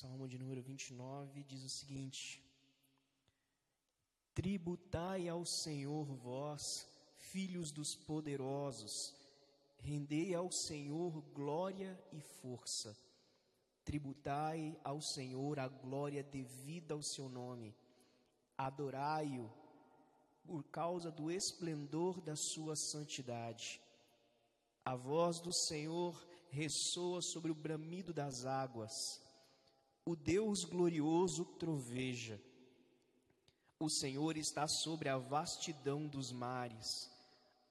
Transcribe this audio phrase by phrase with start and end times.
[0.00, 2.42] Salmo de número 29 diz o seguinte:
[4.34, 6.64] Tributai ao Senhor vós,
[7.16, 9.14] filhos dos poderosos,
[9.78, 12.96] rendei ao Senhor glória e força.
[13.84, 17.72] Tributai ao Senhor a glória devida ao seu nome.
[18.58, 19.48] Adorai-o
[20.44, 23.80] por causa do esplendor da sua santidade.
[24.84, 26.20] A voz do Senhor
[26.50, 28.92] ressoa sobre o bramido das águas.
[30.06, 32.38] O Deus glorioso troveja.
[33.80, 37.10] O Senhor está sobre a vastidão dos mares.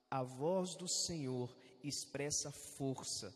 [0.10, 3.32] A voz do Senhor expressa força.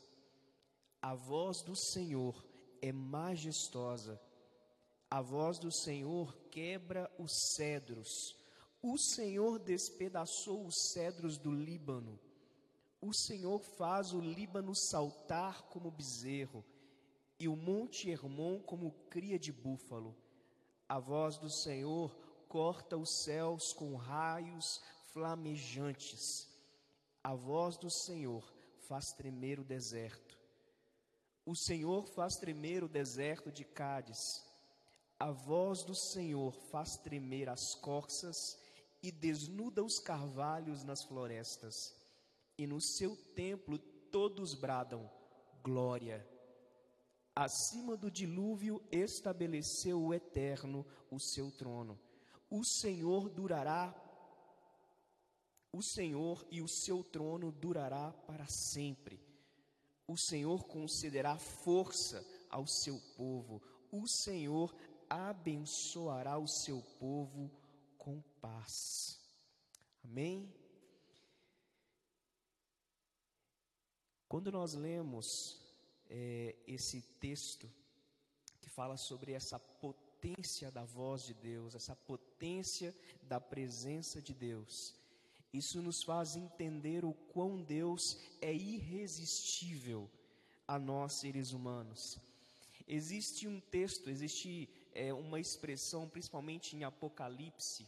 [0.99, 2.43] A voz do Senhor
[2.81, 4.19] é majestosa.
[5.11, 8.35] A voz do Senhor quebra os cedros.
[8.81, 12.19] O Senhor despedaçou os cedros do Líbano.
[12.99, 16.65] O Senhor faz o Líbano saltar como bezerro
[17.39, 20.15] e o monte Hermon como cria de búfalo.
[20.89, 22.15] A voz do Senhor
[22.47, 26.47] corta os céus com raios flamejantes.
[27.23, 28.43] A voz do Senhor
[28.87, 30.37] faz tremer o deserto.
[31.45, 34.17] O Senhor faz tremer o deserto de Cádiz.
[35.19, 38.57] A voz do Senhor faz tremer as corças
[39.03, 41.95] e desnuda os carvalhos nas florestas.
[42.57, 45.09] E no seu templo todos bradam:
[45.61, 46.36] Glória
[47.37, 51.99] acima do dilúvio estabeleceu o eterno o seu trono.
[52.49, 53.93] O Senhor durará,
[55.71, 59.21] o Senhor e o seu trono durará para sempre.
[60.07, 63.61] O Senhor concederá força ao seu povo.
[63.91, 64.75] O Senhor
[65.07, 67.51] abençoará o seu povo
[67.97, 69.19] com paz.
[70.03, 70.51] Amém?
[74.27, 75.66] Quando nós lemos
[76.09, 77.69] é, esse texto
[78.61, 84.95] que fala sobre essa potência da voz de Deus, essa potência da presença de Deus.
[85.53, 90.09] Isso nos faz entender o quão Deus é irresistível
[90.67, 92.19] a nós seres humanos.
[92.87, 97.87] Existe um texto, existe é, uma expressão, principalmente em Apocalipse,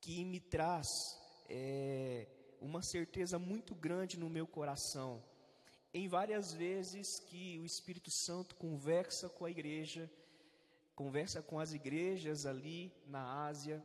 [0.00, 1.18] que me traz
[1.48, 2.26] é,
[2.60, 5.22] uma certeza muito grande no meu coração
[5.94, 10.10] em várias vezes que o Espírito Santo conversa com a igreja,
[10.96, 13.82] conversa com as igrejas ali na Ásia,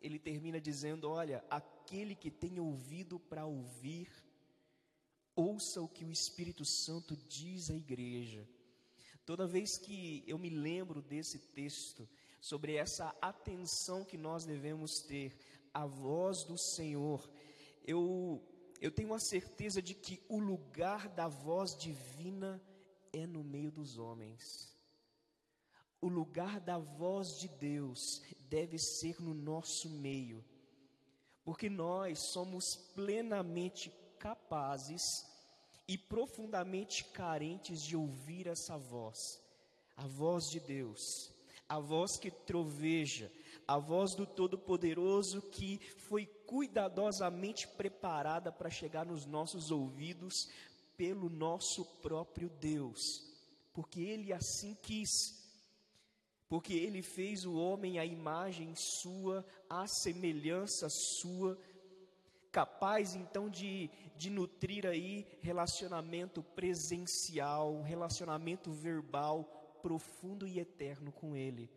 [0.00, 4.08] ele termina dizendo: Olha, aquele que tem ouvido para ouvir,
[5.36, 8.48] ouça o que o Espírito Santo diz à igreja.
[9.26, 12.08] Toda vez que eu me lembro desse texto,
[12.40, 15.36] sobre essa atenção que nós devemos ter
[15.74, 17.30] à voz do Senhor,
[17.84, 18.42] eu
[18.80, 22.60] eu tenho a certeza de que o lugar da voz divina
[23.12, 24.74] é no meio dos homens.
[26.00, 30.42] O lugar da voz de Deus deve ser no nosso meio,
[31.44, 35.02] porque nós somos plenamente capazes
[35.86, 39.42] e profundamente carentes de ouvir essa voz,
[39.96, 41.30] a voz de Deus,
[41.68, 43.30] a voz que troveja,
[43.66, 45.78] a voz do Todo-Poderoso que
[46.08, 50.48] foi cuidadosamente preparada para chegar nos nossos ouvidos
[50.96, 53.00] pelo nosso próprio Deus,
[53.72, 55.38] porque Ele assim quis.
[56.48, 61.56] Porque Ele fez o homem à imagem sua, à semelhança sua,
[62.50, 69.44] capaz então de, de nutrir aí relacionamento presencial, relacionamento verbal
[69.80, 71.70] profundo e eterno com Ele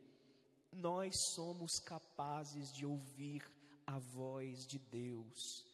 [0.74, 3.44] nós somos capazes de ouvir
[3.86, 5.66] a voz de Deus.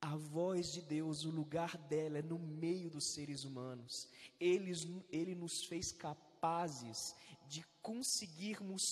[0.00, 4.06] A voz de Deus, o lugar dela é no meio dos seres humanos.
[4.38, 4.72] Ele,
[5.10, 7.14] ele nos fez capazes
[7.48, 8.82] de conseguirmos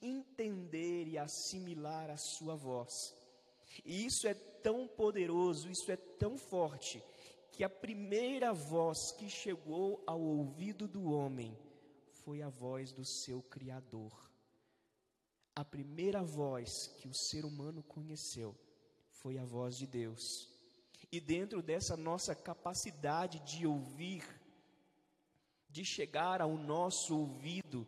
[0.00, 2.92] entender e assimilar a Sua voz.
[3.84, 7.02] E isso é tão poderoso, isso é tão forte,
[7.52, 11.56] que a primeira voz que chegou ao ouvido do homem
[12.24, 14.27] foi a voz do seu Criador.
[15.58, 18.54] A primeira voz que o ser humano conheceu
[19.10, 20.48] foi a voz de Deus.
[21.10, 24.22] E dentro dessa nossa capacidade de ouvir,
[25.68, 27.84] de chegar ao nosso ouvido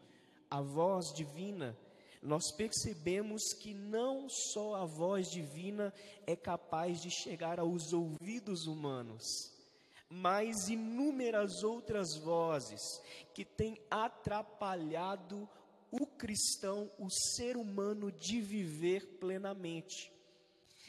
[0.50, 1.78] a voz divina,
[2.20, 5.94] nós percebemos que não só a voz divina
[6.26, 9.22] é capaz de chegar aos ouvidos humanos,
[10.08, 12.82] mas inúmeras outras vozes
[13.32, 15.59] que têm atrapalhado o
[16.06, 20.12] cristão, o ser humano, de viver plenamente.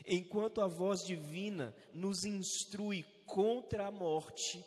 [0.05, 4.63] Enquanto a voz divina nos instrui contra a morte,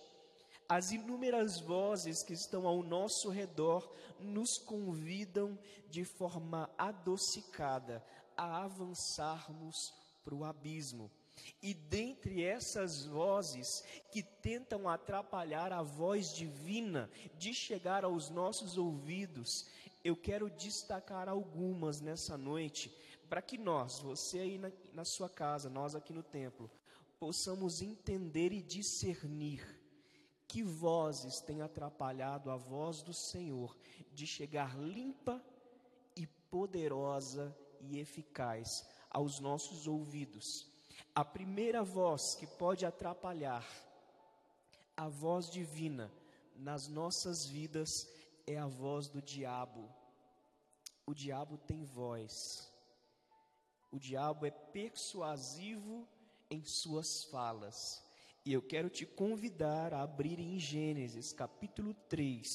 [0.68, 3.88] As inúmeras vozes que estão ao nosso redor
[4.18, 5.58] nos convidam
[5.90, 8.02] de forma adocicada
[8.34, 9.76] a avançarmos
[10.24, 11.10] para o abismo.
[11.62, 13.66] E dentre essas vozes
[14.10, 19.66] que tentam atrapalhar a voz divina de chegar aos nossos ouvidos,
[20.04, 22.94] eu quero destacar algumas nessa noite,
[23.28, 26.70] para que nós, você aí na, na sua casa, nós aqui no templo,
[27.18, 29.80] possamos entender e discernir
[30.46, 33.74] que vozes têm atrapalhado a voz do Senhor
[34.12, 35.42] de chegar limpa
[36.14, 40.70] e poderosa e eficaz aos nossos ouvidos.
[41.14, 43.66] A primeira voz que pode atrapalhar
[44.96, 46.12] a voz divina
[46.54, 48.08] nas nossas vidas
[48.46, 49.88] é a voz do diabo.
[51.06, 52.32] O diabo tem voz.
[53.90, 56.06] O diabo é persuasivo
[56.50, 58.02] em suas falas.
[58.44, 62.46] E eu quero te convidar a abrir em Gênesis, capítulo 3,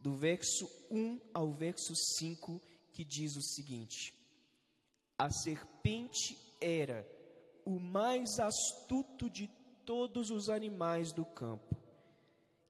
[0.00, 2.60] do verso 1 ao verso 5,
[2.92, 4.14] que diz o seguinte:
[5.18, 7.06] A serpente era
[7.64, 9.48] o mais astuto de
[9.84, 11.76] todos os animais do campo,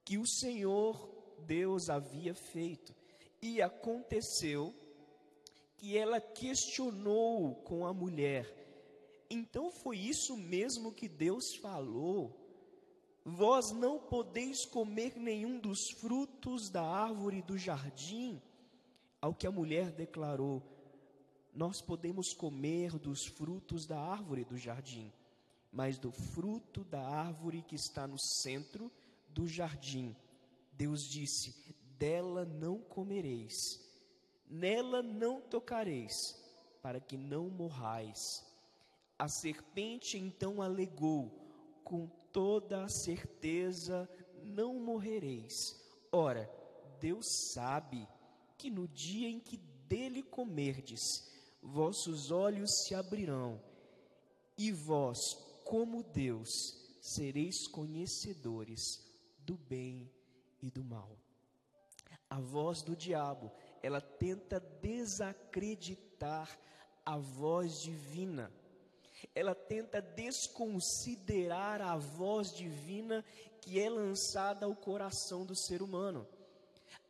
[0.03, 1.12] que o Senhor
[1.45, 2.95] Deus havia feito.
[3.41, 4.73] E aconteceu
[5.77, 8.47] que ela questionou com a mulher:
[9.29, 12.39] Então foi isso mesmo que Deus falou?
[13.25, 18.41] Vós não podeis comer nenhum dos frutos da árvore do jardim?
[19.21, 20.61] Ao que a mulher declarou:
[21.53, 25.11] Nós podemos comer dos frutos da árvore do jardim,
[25.71, 28.91] mas do fruto da árvore que está no centro
[29.29, 30.15] do jardim,
[30.75, 31.55] Deus disse:
[31.97, 33.55] Dela não comereis,
[34.49, 36.13] nela não tocareis,
[36.81, 38.19] para que não morrais.
[39.17, 41.31] A serpente então alegou:
[41.83, 44.09] Com toda a certeza
[44.43, 45.53] não morrereis.
[46.11, 46.49] Ora,
[46.99, 48.07] Deus sabe
[48.57, 51.01] que no dia em que dele comerdes,
[51.61, 53.61] vossos olhos se abrirão,
[54.57, 55.17] e vós,
[55.63, 56.49] como Deus,
[57.01, 59.01] sereis conhecedores
[59.39, 60.09] do bem
[60.63, 61.15] e do mal.
[62.27, 63.51] A voz do diabo,
[63.83, 66.49] ela tenta desacreditar
[67.05, 68.51] a voz divina
[69.35, 73.23] ela tenta desconsiderar a voz divina
[73.61, 76.27] que é lançada ao coração do ser humano.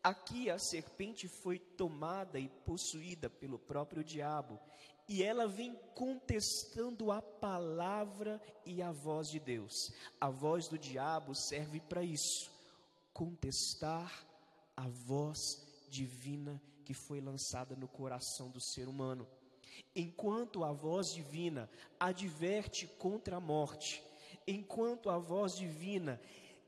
[0.04, 4.60] Aqui a serpente foi tomada e possuída pelo próprio diabo,
[5.08, 9.92] e ela vem contestando a palavra e a voz de Deus.
[10.20, 12.53] A voz do diabo serve para isso
[13.14, 14.12] contestar
[14.76, 19.28] a voz divina que foi lançada no coração do ser humano.
[19.96, 21.70] Enquanto a voz divina
[22.00, 24.04] adverte contra a morte,
[24.48, 26.20] enquanto a voz divina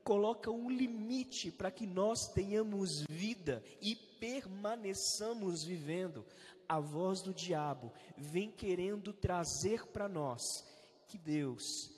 [0.02, 6.24] coloca um limite para que nós tenhamos vida e permaneçamos vivendo,
[6.68, 10.64] a voz do diabo vem querendo trazer para nós
[11.08, 11.90] que Deus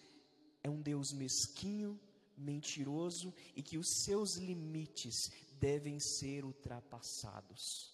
[0.63, 1.99] é um Deus mesquinho,
[2.39, 7.93] mentiroso e que os seus limites devem ser ultrapassados.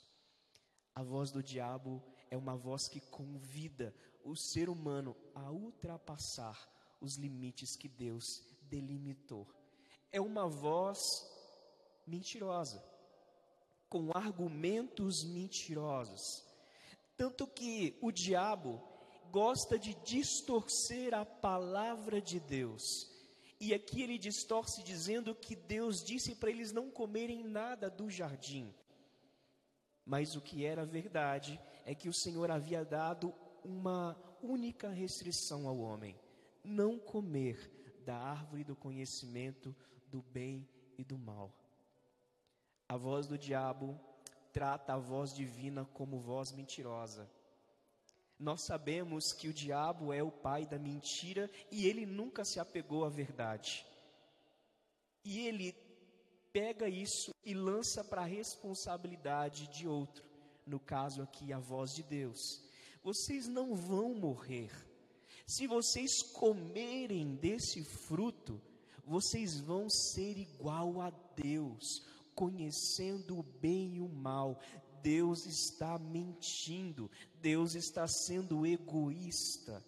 [0.94, 6.70] A voz do diabo é uma voz que convida o ser humano a ultrapassar
[7.00, 9.46] os limites que Deus delimitou.
[10.12, 10.98] É uma voz
[12.06, 12.82] mentirosa,
[13.88, 16.44] com argumentos mentirosos.
[17.16, 18.82] Tanto que o diabo
[19.30, 23.13] gosta de distorcer a palavra de Deus.
[23.66, 28.74] E aqui ele distorce dizendo que Deus disse para eles não comerem nada do jardim.
[30.04, 35.78] Mas o que era verdade é que o Senhor havia dado uma única restrição ao
[35.78, 36.14] homem:
[36.62, 37.56] não comer
[38.04, 39.74] da árvore do conhecimento
[40.08, 40.68] do bem
[40.98, 41.50] e do mal.
[42.86, 43.98] A voz do diabo
[44.52, 47.26] trata a voz divina como voz mentirosa.
[48.38, 53.04] Nós sabemos que o diabo é o pai da mentira e ele nunca se apegou
[53.04, 53.86] à verdade.
[55.24, 55.72] E ele
[56.52, 60.34] pega isso e lança para a responsabilidade de outro
[60.66, 62.62] no caso aqui, a voz de Deus.
[63.02, 64.70] Vocês não vão morrer.
[65.46, 68.60] Se vocês comerem desse fruto,
[69.04, 71.84] vocês vão ser igual a Deus,
[72.34, 74.58] conhecendo o bem e o mal.
[75.04, 77.10] Deus está mentindo,
[77.42, 79.84] Deus está sendo egoísta.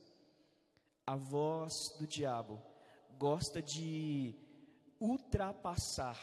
[1.07, 2.63] A voz do diabo
[3.17, 4.35] gosta de
[5.01, 6.21] ultrapassar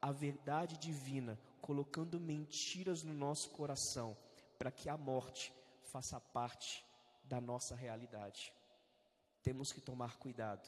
[0.00, 4.16] a verdade divina colocando mentiras no nosso coração,
[4.58, 5.52] para que a morte
[5.92, 6.82] faça parte
[7.24, 8.54] da nossa realidade.
[9.42, 10.66] Temos que tomar cuidado.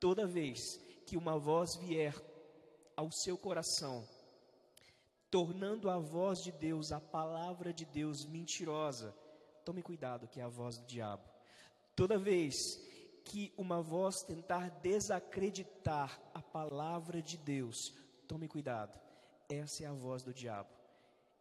[0.00, 0.58] Toda vez
[1.06, 2.12] que uma voz vier
[2.96, 4.04] ao seu coração,
[5.34, 9.12] tornando a voz de Deus, a palavra de Deus mentirosa,
[9.64, 11.24] tome cuidado que é a voz do diabo.
[11.96, 12.54] Toda vez
[13.24, 17.92] que uma voz tentar desacreditar a palavra de Deus,
[18.28, 18.96] tome cuidado,
[19.48, 20.70] essa é a voz do diabo.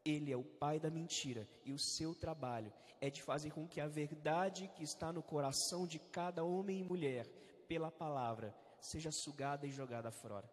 [0.03, 3.79] Ele é o pai da mentira e o seu trabalho é de fazer com que
[3.79, 7.27] a verdade que está no coração de cada homem e mulher,
[7.67, 10.49] pela palavra, seja sugada e jogada fora.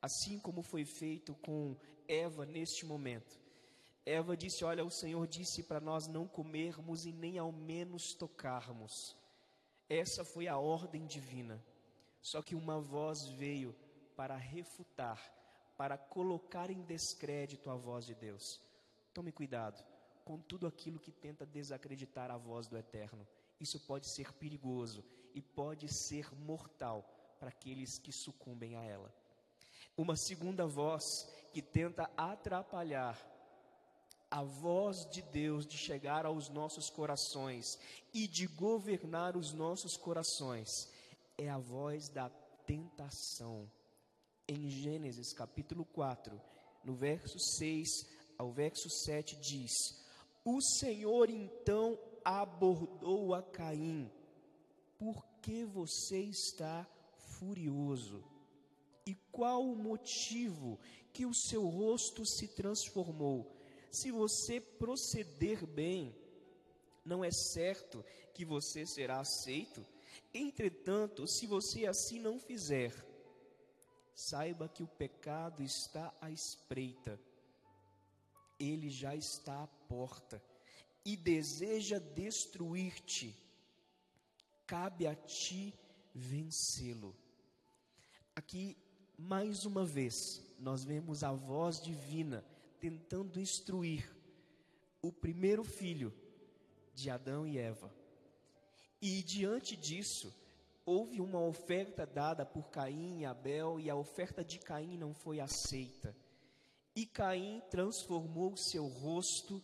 [0.00, 1.76] Assim como foi feito com
[2.08, 3.38] Eva neste momento.
[4.04, 9.16] Eva disse: Olha, o Senhor disse para nós não comermos e nem ao menos tocarmos.
[9.88, 11.62] Essa foi a ordem divina.
[12.22, 13.74] Só que uma voz veio
[14.16, 15.20] para refutar,
[15.76, 18.60] para colocar em descrédito a voz de Deus.
[19.12, 19.82] Tome cuidado
[20.24, 23.26] com tudo aquilo que tenta desacreditar a voz do Eterno.
[23.58, 25.04] Isso pode ser perigoso
[25.34, 29.12] e pode ser mortal para aqueles que sucumbem a ela.
[30.00, 33.18] Uma segunda voz que tenta atrapalhar
[34.30, 37.78] a voz de Deus de chegar aos nossos corações
[38.14, 40.70] e de governar os nossos corações
[41.36, 42.30] é a voz da
[42.64, 43.70] tentação.
[44.48, 46.40] Em Gênesis capítulo 4,
[46.82, 47.86] no verso 6
[48.38, 49.70] ao verso 7 diz:
[50.42, 54.10] O Senhor então abordou a Caim:
[54.98, 56.86] Por que você está
[57.38, 58.29] furioso?
[59.40, 60.78] Qual o motivo
[61.14, 63.60] que o seu rosto se transformou?
[63.90, 66.14] se você proceder bem,
[67.04, 69.84] não é certo que você será aceito.
[70.32, 72.94] Entretanto, se você assim não fizer,
[74.14, 77.20] saiba que o pecado está à espreita,
[78.58, 80.40] ele já está à porta
[81.04, 83.34] e deseja destruir-te.
[84.66, 85.74] Cabe a ti
[86.14, 87.16] vencê-lo.
[88.36, 88.76] Aqui,
[89.20, 92.44] mais uma vez, nós vemos a voz divina
[92.78, 94.10] tentando instruir
[95.02, 96.12] o primeiro filho
[96.94, 97.94] de Adão e Eva.
[99.00, 100.34] E diante disso,
[100.86, 105.38] houve uma oferta dada por Caim e Abel, e a oferta de Caim não foi
[105.38, 106.16] aceita.
[106.96, 109.62] E Caim transformou seu rosto,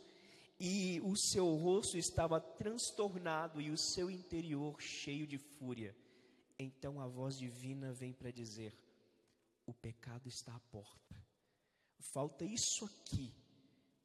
[0.61, 5.97] e o seu rosto estava transtornado e o seu interior cheio de fúria.
[6.59, 8.75] Então a voz divina vem para dizer:
[9.67, 11.17] o pecado está à porta.
[11.99, 13.35] Falta isso aqui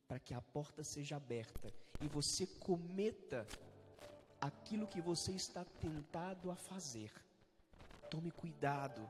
[0.07, 3.47] para que a porta seja aberta e você cometa
[4.39, 7.11] aquilo que você está tentado a fazer.
[8.09, 9.07] Tome cuidado.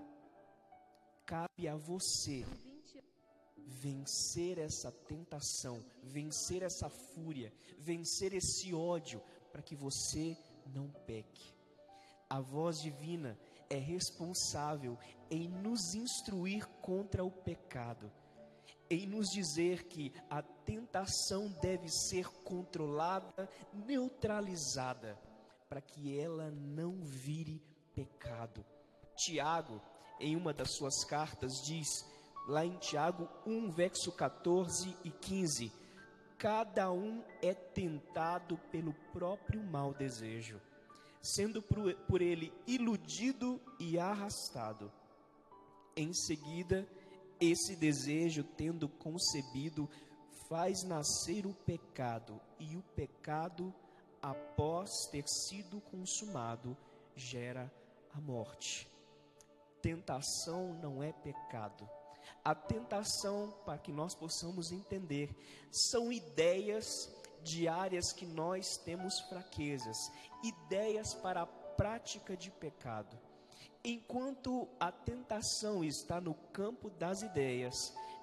[1.25, 2.45] Cabe a você
[3.65, 11.53] vencer essa tentação, vencer essa fúria, vencer esse ódio, para que você não peque.
[12.29, 13.37] A voz divina
[13.71, 14.97] é responsável
[15.29, 18.11] em nos instruir contra o pecado
[18.91, 25.17] em nos dizer que a tentação deve ser controlada, neutralizada,
[25.69, 27.63] para que ela não vire
[27.95, 28.65] pecado.
[29.15, 29.81] Tiago,
[30.19, 31.87] em uma das suas cartas, diz,
[32.49, 35.71] lá em Tiago 1, verso 14 e 15:
[36.37, 40.59] Cada um é tentado pelo próprio mau desejo,
[41.21, 44.91] sendo por, ele iludido e arrastado.
[45.95, 46.87] Em seguida,
[47.39, 49.89] esse desejo, tendo concebido,
[50.49, 53.73] faz nascer o pecado, e o pecado,
[54.21, 56.75] após ter sido consumado,
[57.15, 57.71] gera
[58.13, 58.87] a morte.
[59.81, 61.89] Tentação não é pecado.
[62.43, 65.35] A tentação, para que nós possamos entender,
[65.71, 66.85] são ideias
[67.43, 69.97] de áreas que nós temos fraquezas,
[70.43, 73.17] ideias para a prática de pecado.
[73.83, 77.73] Enquanto a tentação está no campo das ideias,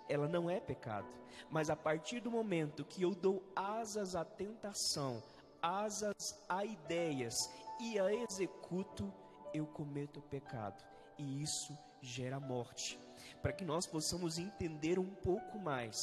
[0.08, 1.08] ela não é pecado.
[1.50, 5.22] Mas a partir do momento que eu dou asas à tentação,
[5.60, 6.14] asas
[6.48, 7.34] a ideias
[7.80, 9.12] e a executo,
[9.52, 10.84] eu cometo pecado.
[11.16, 12.98] E isso gera morte.
[13.42, 15.96] Para que nós possamos entender um pouco mais,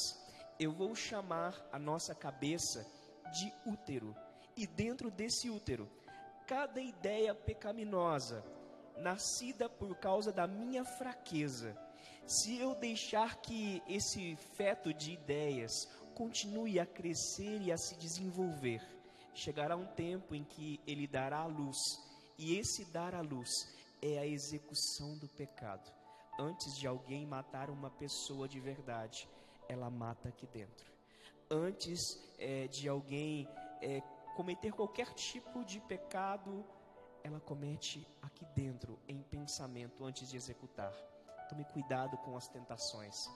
[0.58, 2.86] eu vou chamar a nossa cabeça
[3.36, 4.14] de útero.
[4.56, 5.88] E dentro desse útero,
[6.46, 8.42] cada ideia pecaminosa,
[8.96, 11.76] nascida por causa da minha fraqueza,
[12.26, 15.72] se eu deixar que esse feto de ideias
[16.14, 18.80] continue a crescer e a se desenvolver,
[19.34, 21.76] chegará um tempo em que ele dará a luz,
[22.38, 23.50] e esse dar a luz
[24.00, 25.92] é a execução do pecado.
[26.38, 29.28] Antes de alguém matar uma pessoa de verdade,
[29.68, 30.95] ela mata aqui dentro.
[31.50, 33.48] Antes é, de alguém
[33.80, 34.00] é,
[34.34, 36.64] cometer qualquer tipo de pecado
[37.22, 40.92] ela comete aqui dentro, em pensamento, antes de executar.
[41.48, 43.28] Tome cuidado com as tentações.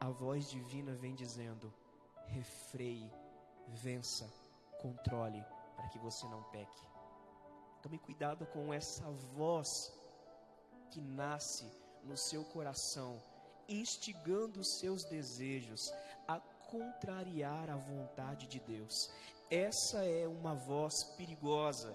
[0.00, 1.72] A voz divina vem dizendo:
[2.26, 3.10] refreie,
[3.68, 4.28] vença,
[4.80, 5.44] controle,
[5.76, 6.86] para que você não peque.
[7.82, 9.92] Tome cuidado com essa voz
[10.90, 11.70] que nasce
[12.04, 13.22] no seu coração,
[13.68, 15.92] instigando os seus desejos
[16.26, 19.10] a contrariar a vontade de Deus.
[19.50, 21.94] Essa é uma voz perigosa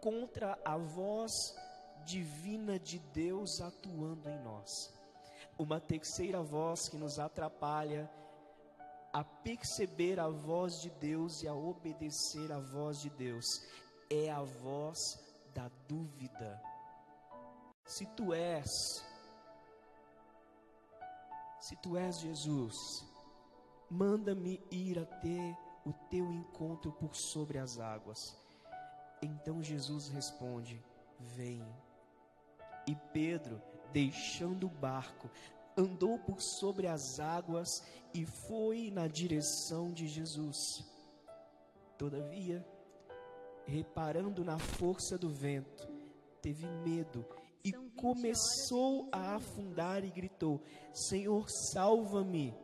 [0.00, 1.32] contra a voz
[2.04, 4.92] divina de Deus atuando em nós.
[5.58, 8.10] Uma terceira voz que nos atrapalha
[9.12, 13.46] a perceber a voz de Deus e a obedecer a voz de Deus
[14.10, 14.98] é a voz
[15.54, 16.60] da dúvida.
[17.86, 18.68] Se tu és,
[21.60, 22.74] se tu és Jesus,
[23.90, 28.36] manda-me ir até o teu encontro por sobre as águas.
[29.22, 30.82] Então Jesus responde:
[31.18, 31.64] Vem.
[32.86, 33.60] E Pedro,
[33.92, 35.30] deixando o barco,
[35.76, 37.68] andou por sobre as águas
[38.12, 40.84] e foi na direção de Jesus.
[41.96, 42.66] Todavia,
[43.64, 45.88] reparando na força do vento,
[46.42, 47.24] teve medo
[47.64, 50.60] e começou a afundar e gritou:
[50.92, 52.54] Senhor, salva-me.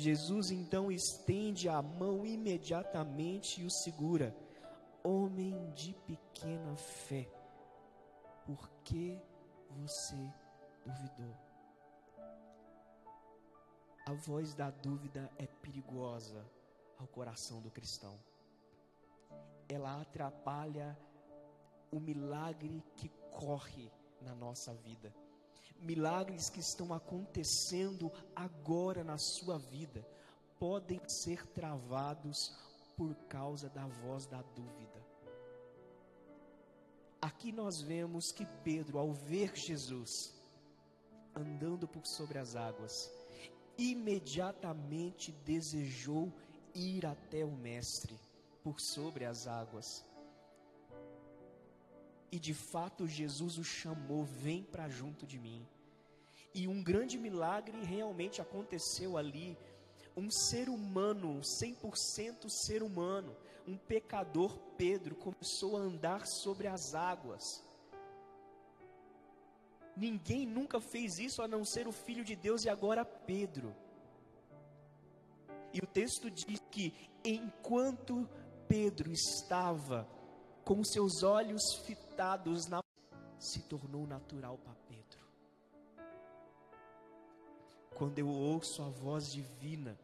[0.00, 4.34] Jesus então estende a mão imediatamente e o segura.
[5.04, 7.28] Homem de pequena fé,
[8.46, 9.20] por que
[9.70, 10.16] você
[10.86, 11.36] duvidou?
[14.06, 16.44] A voz da dúvida é perigosa
[16.98, 18.18] ao coração do cristão.
[19.68, 20.98] Ela atrapalha
[21.92, 23.92] o milagre que corre
[24.22, 25.14] na nossa vida.
[25.80, 30.06] Milagres que estão acontecendo agora na sua vida
[30.58, 32.54] podem ser travados
[32.96, 35.00] por causa da voz da dúvida.
[37.20, 40.34] Aqui nós vemos que Pedro, ao ver Jesus
[41.34, 43.10] andando por sobre as águas,
[43.76, 46.32] imediatamente desejou
[46.74, 48.18] ir até o Mestre
[48.62, 50.04] por sobre as águas.
[52.32, 55.66] E de fato Jesus o chamou: vem para junto de mim.
[56.54, 59.56] E um grande milagre realmente aconteceu ali.
[60.16, 63.36] Um ser humano, 100% ser humano,
[63.66, 67.42] um pecador, Pedro, começou a andar sobre as águas.
[69.96, 73.74] Ninguém nunca fez isso a não ser o Filho de Deus e agora Pedro.
[75.72, 76.92] E o texto diz que
[77.24, 78.28] enquanto
[78.66, 80.08] Pedro estava
[80.64, 82.80] com seus olhos fitados na
[83.38, 84.74] se tornou natural para
[88.00, 89.94] Quando eu ouço a voz divina,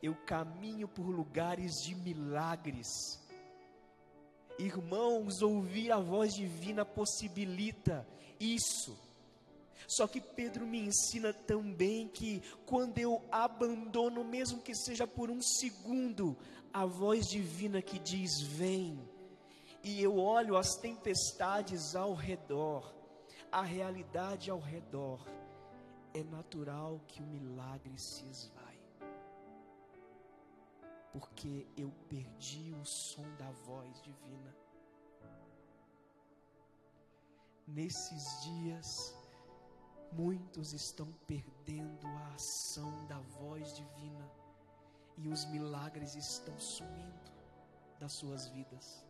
[0.00, 2.86] eu caminho por lugares de milagres.
[4.56, 8.06] Irmãos, ouvir a voz divina possibilita
[8.38, 8.96] isso.
[9.88, 15.42] Só que Pedro me ensina também que quando eu abandono, mesmo que seja por um
[15.42, 16.36] segundo,
[16.72, 18.96] a voz divina que diz: Vem,
[19.82, 22.94] e eu olho as tempestades ao redor,
[23.50, 25.26] a realidade ao redor,
[26.14, 28.78] é natural que o milagre se esvai.
[31.12, 34.54] Porque eu perdi o som da voz divina.
[37.66, 39.14] Nesses dias,
[40.12, 44.28] Muitos estão perdendo a ação da voz divina
[45.16, 47.30] e os milagres estão sumindo
[48.00, 49.06] das suas vidas.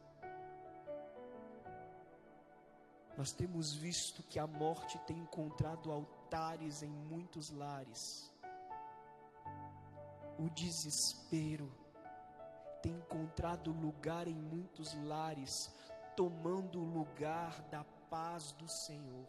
[3.20, 8.32] Nós temos visto que a morte tem encontrado altares em muitos lares.
[10.38, 11.70] O desespero
[12.80, 15.70] tem encontrado lugar em muitos lares,
[16.16, 19.28] tomando o lugar da paz do Senhor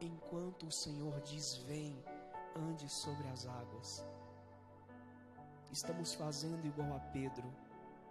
[0.00, 2.00] enquanto o Senhor diz: Vem,
[2.54, 4.06] ande sobre as águas.
[5.72, 7.52] Estamos fazendo igual a Pedro,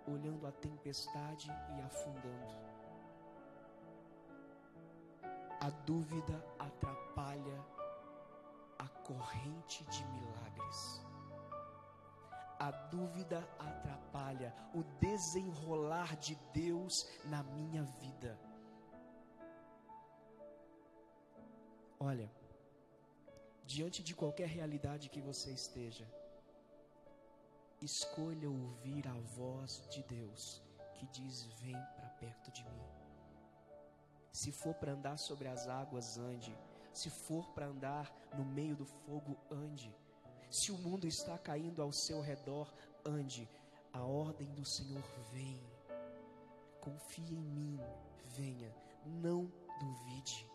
[0.05, 2.68] olhando a tempestade e afundando.
[5.69, 7.63] A dúvida atrapalha
[8.79, 11.05] a corrente de milagres.
[12.57, 18.35] A dúvida atrapalha o desenrolar de Deus na minha vida.
[21.99, 22.31] Olha,
[23.63, 26.07] diante de qualquer realidade que você esteja,
[27.79, 30.63] escolha ouvir a voz de Deus
[30.95, 32.98] que diz: Vem para perto de mim.
[34.31, 36.55] Se for para andar sobre as águas, ande.
[36.93, 39.93] Se for para andar no meio do fogo, ande.
[40.49, 42.73] Se o mundo está caindo ao seu redor,
[43.05, 43.49] ande.
[43.93, 45.61] A ordem do Senhor vem.
[46.79, 47.79] Confie em mim,
[48.25, 48.73] venha.
[49.05, 50.47] Não duvide.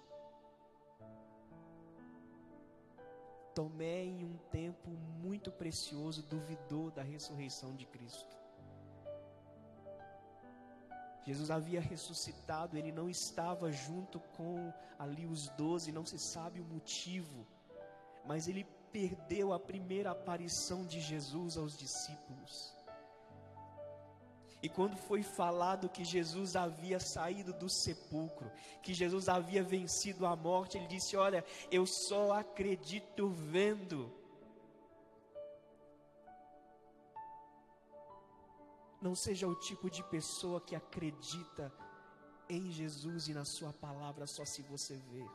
[3.54, 8.43] Tomé, em um tempo muito precioso, duvidou da ressurreição de Cristo.
[11.24, 16.64] Jesus havia ressuscitado, ele não estava junto com ali os doze, não se sabe o
[16.64, 17.46] motivo,
[18.26, 22.74] mas ele perdeu a primeira aparição de Jesus aos discípulos.
[24.62, 28.50] E quando foi falado que Jesus havia saído do sepulcro,
[28.82, 34.10] que Jesus havia vencido a morte, ele disse: Olha, eu só acredito vendo.
[39.04, 41.70] Não seja o tipo de pessoa que acredita
[42.48, 45.30] em Jesus e na Sua palavra só se você ver.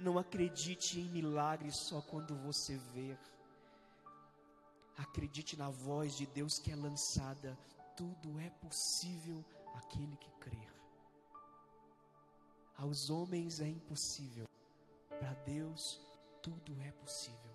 [0.00, 3.18] Não acredite em milagres só quando você ver.
[4.96, 7.58] Acredite na voz de Deus que é lançada
[7.94, 10.72] tudo é possível aquele que crer.
[12.78, 14.48] Aos homens é impossível,
[15.18, 16.00] para Deus
[16.42, 17.52] tudo é possível.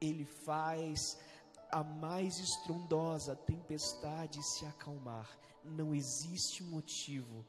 [0.00, 1.18] Ele faz
[1.72, 5.28] a mais estrondosa tempestade se acalmar.
[5.64, 7.44] Não existe motivo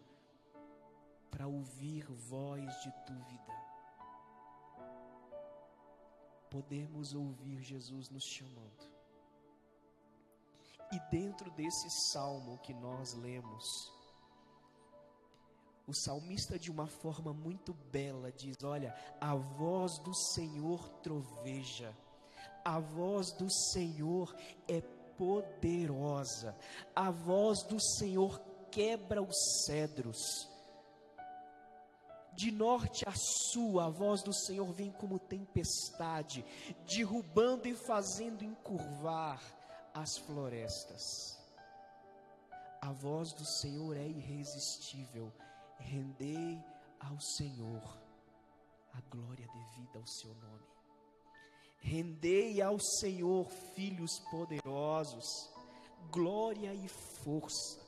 [1.29, 3.62] para ouvir voz de dúvida.
[6.49, 8.91] Podemos ouvir Jesus nos chamando.
[10.91, 13.91] E dentro desse salmo que nós lemos,
[15.88, 21.95] o salmista, de uma forma muito bela, diz: Olha, a voz do Senhor troveja,
[22.63, 24.36] a voz do Senhor
[24.67, 24.82] é
[25.17, 26.56] poderosa,
[26.95, 28.39] a voz do Senhor
[28.71, 30.50] quebra os cedros.
[32.34, 33.13] De norte a
[33.52, 36.45] sul, a voz do Senhor vem como tempestade,
[36.88, 39.41] derrubando e fazendo encurvar
[39.93, 41.38] as florestas.
[42.82, 45.32] A voz do Senhor é irresistível.
[45.78, 46.60] Rendei
[47.00, 47.97] ao Senhor
[48.93, 50.81] a glória devida ao seu nome.
[51.82, 55.50] Rendei ao Senhor, filhos poderosos,
[56.10, 57.82] glória e força.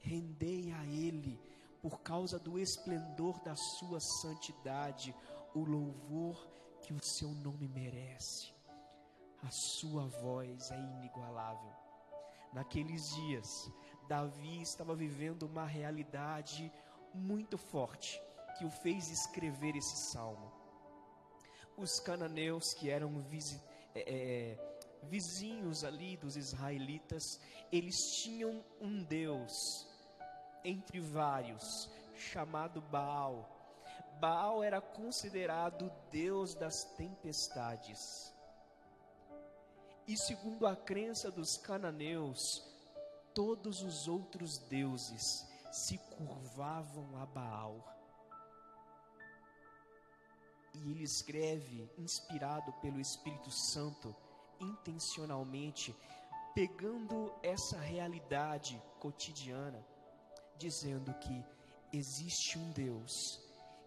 [0.00, 1.38] Rendei a Ele,
[1.80, 5.14] por causa do esplendor da sua santidade,
[5.54, 6.48] o louvor
[6.82, 8.58] que o seu nome merece
[9.42, 11.72] a sua voz é inigualável.
[12.52, 13.70] Naqueles dias,
[14.08, 16.70] Davi estava vivendo uma realidade
[17.14, 18.20] muito forte
[18.58, 20.52] que o fez escrever esse salmo.
[21.80, 23.10] Os cananeus, que eram
[23.94, 24.58] é, é,
[25.04, 27.40] vizinhos ali dos israelitas,
[27.72, 29.88] eles tinham um Deus
[30.62, 33.48] entre vários, chamado Baal.
[34.20, 38.30] Baal era considerado Deus das tempestades.
[40.06, 42.62] E segundo a crença dos cananeus,
[43.34, 47.99] todos os outros deuses se curvavam a Baal.
[50.74, 54.14] E ele escreve, inspirado pelo Espírito Santo,
[54.60, 55.94] intencionalmente,
[56.54, 59.84] pegando essa realidade cotidiana,
[60.56, 61.44] dizendo que
[61.92, 63.40] existe um Deus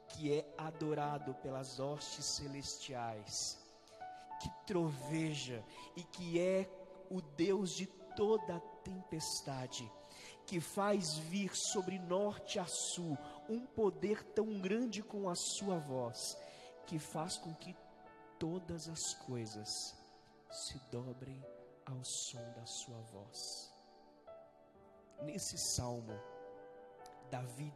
[0.09, 3.63] que é adorado pelas hostes celestiais
[4.43, 5.63] que troveja
[5.95, 6.69] e que é
[7.09, 9.89] o Deus de toda tempestade,
[10.45, 13.17] que faz vir sobre norte a sul
[13.47, 16.37] um poder tão grande com a sua voz,
[16.85, 17.75] que faz com que
[18.39, 19.69] todas as coisas
[20.51, 21.43] se dobrem
[21.85, 23.73] ao som da sua voz.
[25.21, 26.13] Nesse salmo,
[27.31, 27.73] Davi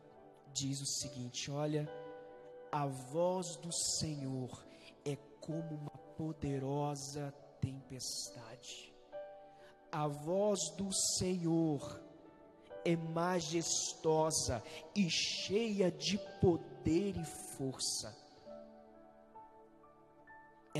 [0.53, 1.87] diz o seguinte: Olha,
[2.71, 4.65] a voz do Senhor
[5.05, 8.93] é como uma poderosa tempestade.
[9.91, 12.01] A voz do Senhor
[12.83, 14.61] é majestosa
[14.95, 17.25] e cheia de poder e
[17.57, 18.26] força.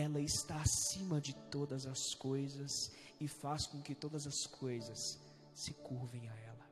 [0.05, 2.71] Ela está acima de todas as coisas
[3.19, 4.99] e faz com que todas as coisas
[5.55, 6.67] se curvem a ela.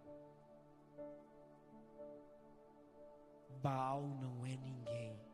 [3.63, 5.25] Baal não é ninguém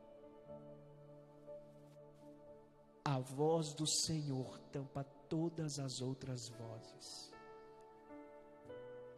[3.12, 7.32] a voz do Senhor tampa todas as outras vozes.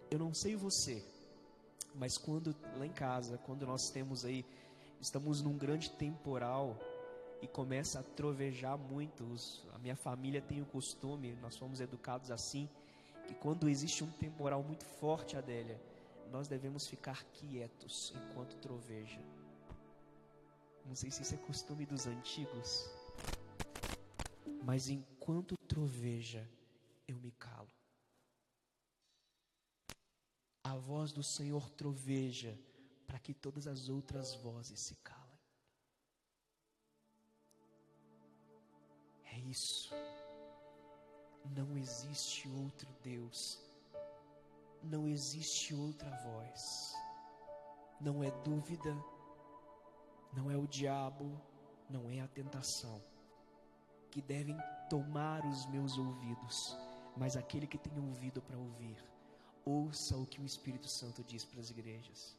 [0.09, 1.03] Eu não sei você,
[1.93, 4.45] mas quando lá em casa, quando nós temos aí,
[4.99, 6.75] estamos num grande temporal
[7.43, 12.32] e começa a trovejar muito, os, a minha família tem o costume, nós fomos educados
[12.32, 12.69] assim,
[13.27, 15.77] que quando existe um temporal muito forte, Adélia,
[16.32, 19.19] nós devemos ficar quietos enquanto troveja.
[20.86, 22.89] Não sei se isso é costume dos antigos,
[24.63, 26.49] mas enquanto troveja,
[27.06, 27.67] eu me calo.
[30.63, 32.58] A voz do Senhor troveja
[33.06, 35.22] para que todas as outras vozes se calem.
[39.54, 39.94] Isso.
[41.56, 43.62] Não existe outro Deus,
[44.82, 46.96] não existe outra voz,
[48.02, 48.94] não é dúvida,
[50.36, 51.39] não é o diabo,
[51.88, 53.00] não é a tentação
[54.10, 54.58] que devem
[54.89, 56.76] tomar os meus ouvidos,
[57.16, 58.98] mas aquele que tem ouvido para ouvir,
[59.66, 62.36] ouça o que o Espírito Santo diz para as igrejas.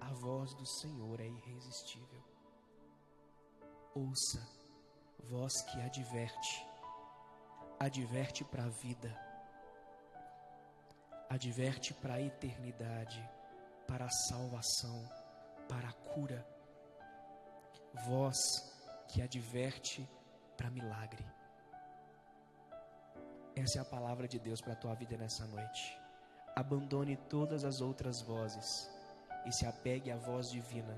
[0.00, 2.22] A voz do Senhor é irresistível.
[3.92, 4.40] Ouça,
[5.18, 6.64] voz que adverte,
[7.76, 9.18] adverte para a vida,
[11.28, 13.28] adverte para a eternidade,
[13.88, 15.08] para a salvação,
[15.68, 16.46] para a cura.
[18.06, 18.36] Voz
[19.08, 20.08] que adverte
[20.56, 21.26] para milagre.
[23.56, 25.98] Essa é a palavra de Deus para a tua vida nessa noite.
[26.54, 28.88] Abandone todas as outras vozes
[29.46, 30.96] e se apegue à voz divina.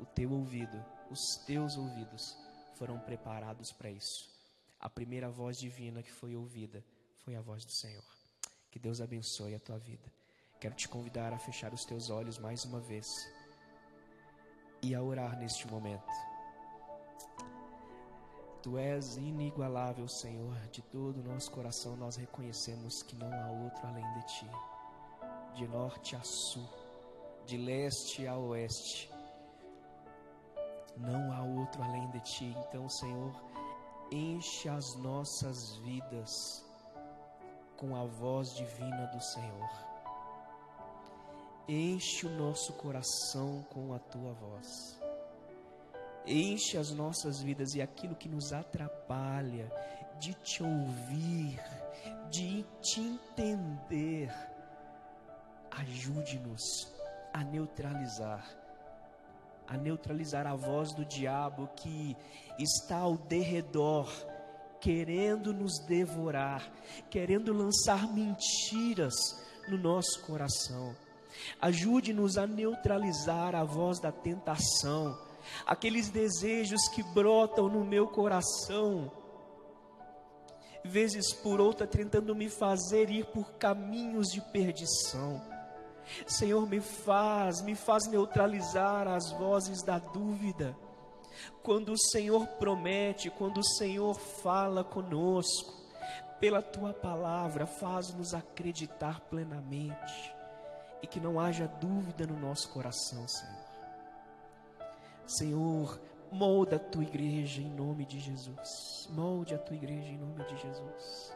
[0.00, 2.34] O teu ouvido, os teus ouvidos
[2.74, 4.30] foram preparados para isso.
[4.80, 6.82] A primeira voz divina que foi ouvida
[7.18, 8.04] foi a voz do Senhor.
[8.70, 10.10] Que Deus abençoe a tua vida.
[10.58, 13.06] Quero te convidar a fechar os teus olhos mais uma vez
[14.82, 16.10] e a orar neste momento.
[18.62, 23.86] Tu és inigualável, Senhor, de todo o nosso coração nós reconhecemos que não há outro
[23.86, 24.50] além de ti.
[25.56, 26.68] De norte a sul,
[27.44, 29.11] de leste a oeste,
[30.96, 32.56] não há outro além de ti.
[32.68, 33.32] Então, Senhor,
[34.10, 36.30] enche as nossas vidas
[37.76, 39.70] com a voz divina do Senhor.
[41.68, 45.00] Enche o nosso coração com a tua voz.
[46.26, 49.70] Enche as nossas vidas e aquilo que nos atrapalha
[50.18, 51.60] de te ouvir,
[52.30, 54.32] de te entender,
[55.70, 56.92] ajude-nos
[57.32, 58.44] a neutralizar,
[59.72, 62.14] a neutralizar a voz do diabo que
[62.58, 64.06] está ao derredor,
[64.80, 66.70] querendo nos devorar,
[67.08, 69.14] querendo lançar mentiras
[69.68, 70.94] no nosso coração.
[71.58, 75.18] Ajude-nos a neutralizar a voz da tentação
[75.66, 79.10] aqueles desejos que brotam no meu coração,
[80.84, 85.51] vezes por outra tentando me fazer ir por caminhos de perdição.
[86.26, 90.76] Senhor, me faz, me faz neutralizar as vozes da dúvida.
[91.62, 95.82] Quando o Senhor promete, quando o Senhor fala conosco,
[96.40, 100.34] pela tua palavra, faz-nos acreditar plenamente
[101.00, 103.62] e que não haja dúvida no nosso coração, Senhor.
[105.24, 106.00] Senhor,
[106.32, 109.08] molda a tua igreja em nome de Jesus.
[109.10, 111.32] Molde a tua igreja em nome de Jesus.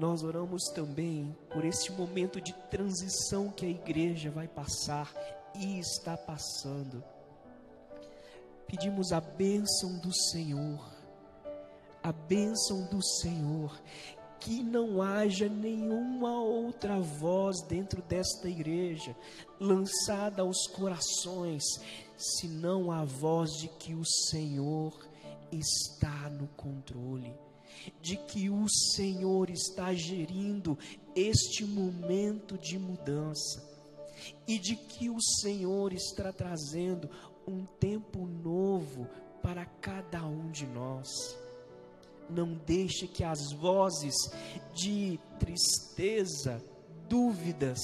[0.00, 5.12] Nós oramos também por esse momento de transição que a igreja vai passar
[5.54, 7.04] e está passando.
[8.66, 10.82] Pedimos a bênção do Senhor,
[12.02, 13.78] a bênção do Senhor,
[14.38, 19.14] que não haja nenhuma outra voz dentro desta igreja
[19.60, 21.62] lançada aos corações,
[22.16, 24.98] senão a voz de que o Senhor
[25.52, 27.34] está no controle,
[28.00, 30.78] de que o Senhor está gerindo
[31.14, 33.68] este momento de mudança
[34.46, 37.08] e de que o Senhor está trazendo
[37.46, 39.08] um tempo novo
[39.42, 41.08] para cada um de nós.
[42.28, 44.14] Não deixe que as vozes
[44.74, 46.62] de tristeza,
[47.08, 47.80] dúvidas,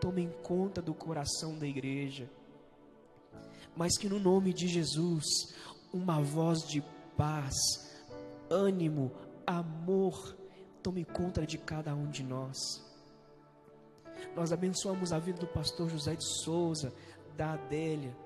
[0.00, 2.30] tomem conta do coração da igreja,
[3.74, 5.24] mas que no nome de Jesus,
[5.92, 6.82] uma voz de
[7.16, 7.54] paz,
[8.50, 9.12] ânimo,
[9.46, 10.36] amor,
[10.82, 12.56] tome conta de cada um de nós.
[14.34, 16.92] Nós abençoamos a vida do pastor José de Souza,
[17.36, 18.16] da Adélia,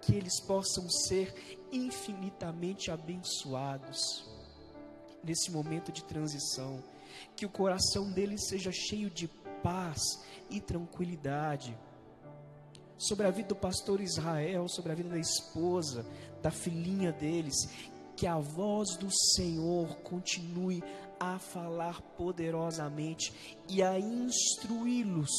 [0.00, 4.28] que eles possam ser infinitamente abençoados
[5.22, 6.82] nesse momento de transição,
[7.36, 9.28] que o coração deles seja cheio de
[9.62, 10.00] paz
[10.48, 11.76] e tranquilidade.
[12.96, 16.04] Sobre a vida do pastor Israel, sobre a vida da esposa,
[16.42, 17.56] da filhinha deles,
[18.20, 20.84] que a voz do Senhor continue
[21.18, 23.32] a falar poderosamente
[23.66, 25.30] e a instruí-los.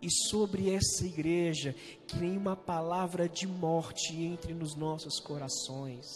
[0.00, 1.74] E sobre essa igreja,
[2.06, 6.06] que nenhuma palavra de morte entre nos nossos corações,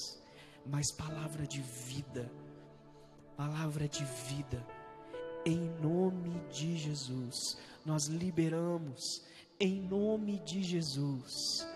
[0.64, 2.30] mas palavra de vida,
[3.36, 4.64] palavra de vida,
[5.44, 9.24] em nome de Jesus, nós liberamos,
[9.58, 11.66] em nome de Jesus,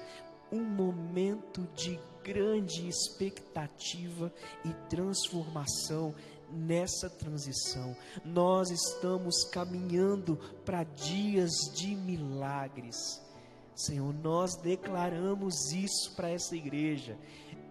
[0.53, 4.33] um momento de grande expectativa
[4.65, 6.15] e transformação
[6.53, 7.97] nessa transição.
[8.25, 12.97] Nós estamos caminhando para dias de milagres.
[13.75, 17.17] Senhor, nós declaramos isso para essa igreja.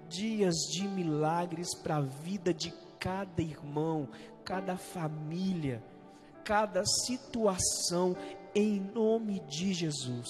[0.09, 4.09] Dias de milagres para a vida de cada irmão,
[4.43, 5.83] cada família,
[6.43, 8.15] cada situação,
[8.53, 10.27] em nome de Jesus.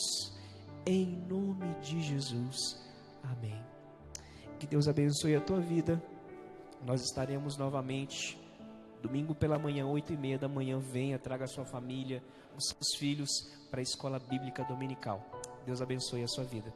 [0.85, 2.79] Em nome de Jesus.
[3.23, 3.70] Amém.
[4.61, 5.99] Que Deus abençoe a tua vida.
[6.85, 8.39] Nós estaremos novamente
[9.01, 10.77] domingo pela manhã, oito e meia da manhã.
[10.77, 12.23] Venha, traga a sua família,
[12.55, 13.27] os seus filhos
[13.71, 15.25] para a escola bíblica dominical.
[15.65, 16.71] Deus abençoe a sua vida.